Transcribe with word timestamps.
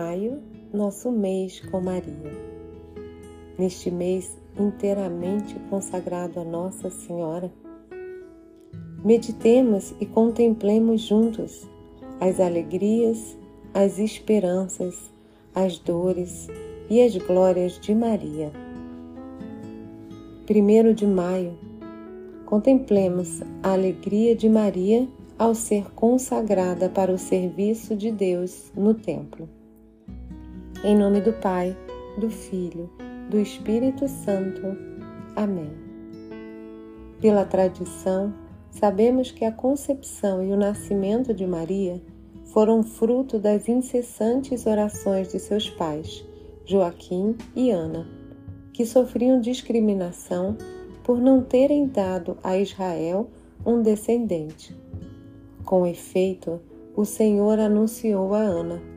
maio, 0.00 0.42
nosso 0.72 1.12
mês 1.12 1.60
com 1.60 1.78
Maria. 1.78 2.32
Neste 3.58 3.90
mês 3.90 4.34
inteiramente 4.58 5.54
consagrado 5.68 6.40
a 6.40 6.44
Nossa 6.44 6.88
Senhora, 6.88 7.52
meditemos 9.04 9.94
e 10.00 10.06
contemplemos 10.06 11.02
juntos 11.02 11.68
as 12.18 12.40
alegrias, 12.40 13.36
as 13.74 13.98
esperanças, 13.98 15.12
as 15.54 15.78
dores 15.78 16.48
e 16.88 17.02
as 17.02 17.14
glórias 17.18 17.78
de 17.78 17.94
Maria. 17.94 18.50
Primeiro 20.46 20.94
de 20.94 21.06
maio, 21.06 21.58
contemplemos 22.46 23.42
a 23.62 23.72
alegria 23.74 24.34
de 24.34 24.48
Maria 24.48 25.06
ao 25.38 25.54
ser 25.54 25.90
consagrada 25.92 26.88
para 26.88 27.12
o 27.12 27.18
serviço 27.18 27.94
de 27.94 28.10
Deus 28.10 28.72
no 28.74 28.94
templo. 28.94 29.59
Em 30.82 30.96
nome 30.96 31.20
do 31.20 31.34
Pai, 31.34 31.76
do 32.16 32.30
Filho, 32.30 32.88
do 33.28 33.38
Espírito 33.38 34.08
Santo. 34.08 34.62
Amém. 35.36 35.70
Pela 37.20 37.44
tradição, 37.44 38.32
sabemos 38.70 39.30
que 39.30 39.44
a 39.44 39.52
concepção 39.52 40.42
e 40.42 40.50
o 40.50 40.56
nascimento 40.56 41.34
de 41.34 41.46
Maria 41.46 42.00
foram 42.46 42.82
fruto 42.82 43.38
das 43.38 43.68
incessantes 43.68 44.64
orações 44.64 45.30
de 45.30 45.38
seus 45.38 45.68
pais, 45.68 46.24
Joaquim 46.64 47.36
e 47.54 47.70
Ana, 47.70 48.08
que 48.72 48.86
sofriam 48.86 49.38
discriminação 49.38 50.56
por 51.04 51.20
não 51.20 51.42
terem 51.42 51.88
dado 51.88 52.38
a 52.42 52.56
Israel 52.56 53.28
um 53.66 53.82
descendente. 53.82 54.74
Com 55.62 55.86
efeito, 55.86 56.58
o 56.96 57.04
Senhor 57.04 57.58
anunciou 57.58 58.32
a 58.32 58.38
Ana: 58.38 58.89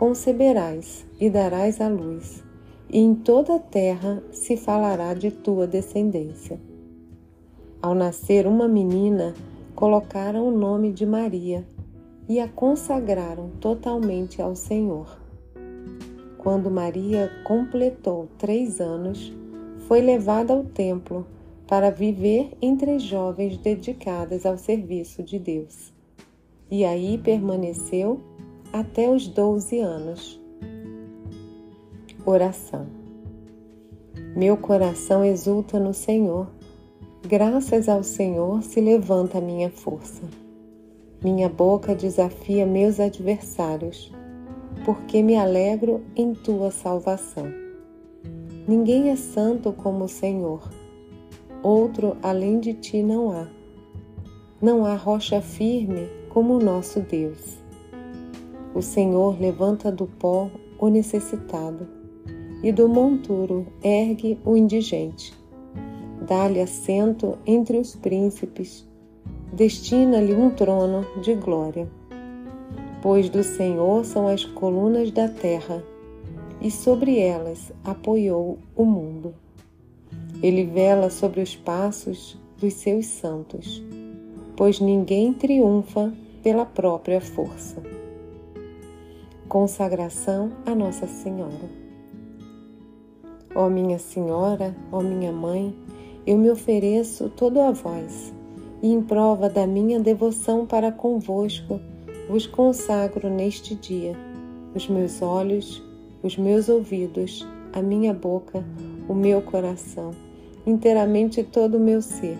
Conceberás 0.00 1.04
e 1.20 1.28
darás 1.28 1.78
à 1.78 1.86
luz, 1.86 2.42
e 2.88 2.98
em 2.98 3.14
toda 3.14 3.56
a 3.56 3.58
terra 3.58 4.22
se 4.32 4.56
falará 4.56 5.12
de 5.12 5.30
tua 5.30 5.66
descendência. 5.66 6.58
Ao 7.82 7.94
nascer 7.94 8.46
uma 8.46 8.66
menina, 8.66 9.34
colocaram 9.74 10.48
o 10.48 10.50
nome 10.50 10.90
de 10.90 11.04
Maria 11.04 11.66
e 12.26 12.40
a 12.40 12.48
consagraram 12.48 13.50
totalmente 13.60 14.40
ao 14.40 14.56
Senhor. 14.56 15.20
Quando 16.38 16.70
Maria 16.70 17.30
completou 17.44 18.26
três 18.38 18.80
anos, 18.80 19.30
foi 19.86 20.00
levada 20.00 20.54
ao 20.54 20.64
templo 20.64 21.26
para 21.68 21.90
viver 21.90 22.56
entre 22.62 22.98
jovens 22.98 23.58
dedicadas 23.58 24.46
ao 24.46 24.56
serviço 24.56 25.22
de 25.22 25.38
Deus. 25.38 25.92
E 26.70 26.86
aí 26.86 27.18
permaneceu 27.18 28.29
até 28.72 29.08
os 29.10 29.26
12 29.26 29.78
anos. 29.80 30.40
Oração. 32.24 32.86
Meu 34.36 34.56
coração 34.56 35.24
exulta 35.24 35.78
no 35.78 35.92
Senhor. 35.92 36.48
Graças 37.26 37.88
ao 37.88 38.02
Senhor 38.02 38.62
se 38.62 38.80
levanta 38.80 39.38
a 39.38 39.40
minha 39.40 39.70
força. 39.70 40.22
Minha 41.22 41.48
boca 41.48 41.94
desafia 41.94 42.64
meus 42.64 42.98
adversários 42.98 44.12
porque 44.84 45.22
me 45.22 45.36
alegro 45.36 46.02
em 46.16 46.32
tua 46.32 46.70
salvação. 46.70 47.52
Ninguém 48.66 49.10
é 49.10 49.16
santo 49.16 49.72
como 49.72 50.04
o 50.04 50.08
Senhor, 50.08 50.62
outro 51.62 52.16
além 52.22 52.60
de 52.60 52.72
ti 52.74 53.02
não 53.02 53.32
há. 53.32 53.46
Não 54.62 54.86
há 54.86 54.94
rocha 54.94 55.40
firme 55.40 56.08
como 56.28 56.54
o 56.54 56.62
nosso 56.62 57.00
Deus. 57.00 57.59
O 58.74 58.82
Senhor 58.82 59.40
levanta 59.40 59.90
do 59.90 60.06
pó 60.06 60.50
o 60.78 60.88
necessitado 60.88 61.86
e 62.62 62.70
do 62.70 62.88
monturo 62.88 63.66
ergue 63.82 64.38
o 64.44 64.56
indigente. 64.56 65.32
Dá-lhe 66.26 66.60
assento 66.60 67.38
entre 67.46 67.78
os 67.78 67.96
príncipes, 67.96 68.86
destina-lhe 69.52 70.34
um 70.34 70.50
trono 70.50 71.04
de 71.22 71.34
glória 71.34 71.88
pois 73.02 73.28
do 73.28 73.42
Senhor 73.42 74.04
são 74.04 74.28
as 74.28 74.44
colunas 74.44 75.10
da 75.10 75.28
terra, 75.28 75.82
e 76.60 76.70
sobre 76.70 77.18
elas 77.18 77.72
apoiou 77.82 78.58
o 78.76 78.84
mundo. 78.84 79.34
Ele 80.42 80.64
vela 80.64 81.08
sobre 81.08 81.40
os 81.40 81.56
passos 81.56 82.38
dos 82.58 82.74
seus 82.74 83.06
santos, 83.06 83.82
pois 84.56 84.80
ninguém 84.80 85.32
triunfa 85.32 86.12
pela 86.42 86.66
própria 86.66 87.20
força. 87.20 87.82
Consagração 89.50 90.52
a 90.64 90.76
Nossa 90.76 91.08
Senhora. 91.08 91.68
Ó 93.52 93.68
minha 93.68 93.98
Senhora, 93.98 94.76
ó 94.92 95.02
minha 95.02 95.32
Mãe, 95.32 95.74
eu 96.24 96.38
me 96.38 96.48
ofereço 96.48 97.28
todo 97.30 97.60
a 97.60 97.72
vós, 97.72 98.32
e 98.80 98.92
em 98.92 99.02
prova 99.02 99.48
da 99.48 99.66
minha 99.66 99.98
devoção 99.98 100.64
para 100.64 100.92
convosco, 100.92 101.80
vos 102.28 102.46
consagro 102.46 103.28
neste 103.28 103.74
dia 103.74 104.16
os 104.72 104.86
meus 104.86 105.20
olhos, 105.20 105.82
os 106.22 106.36
meus 106.36 106.68
ouvidos, 106.68 107.44
a 107.72 107.82
minha 107.82 108.14
boca, 108.14 108.64
o 109.08 109.14
meu 109.14 109.42
coração, 109.42 110.12
inteiramente 110.64 111.42
todo 111.42 111.76
o 111.76 111.80
meu 111.80 112.00
ser. 112.00 112.38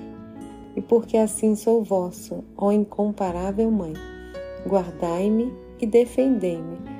E 0.77 0.81
porque 0.81 1.16
assim 1.16 1.56
sou 1.56 1.82
vosso, 1.82 2.44
ó 2.56 2.71
incomparável 2.71 3.69
Mãe, 3.69 3.94
guardai-me 4.65 5.53
e 5.81 5.87
defendei-me 5.88 6.99